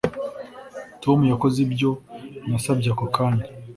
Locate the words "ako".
2.93-3.05